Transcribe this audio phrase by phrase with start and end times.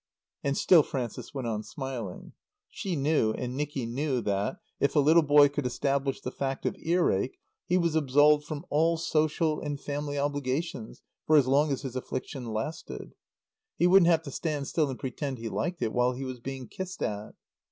[0.43, 2.33] And still Frances went on smiling.
[2.69, 6.75] She knew, and Nicky knew that, if a little boy could establish the fact of
[6.79, 11.95] earache, he was absolved from all social and family obligations for as long as his
[11.95, 13.13] affliction lasted.
[13.77, 16.67] He wouldn't have to stand still and pretend he liked it while he was being
[16.67, 17.35] kissed at.